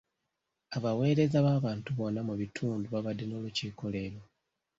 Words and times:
Abaweereza 0.77 1.37
b'abantu 1.45 1.89
bonna 1.97 2.21
mu 2.27 2.33
bitundu 2.41 2.85
babadde 2.93 3.23
n'olukiiko 3.27 3.83
leero. 3.93 4.21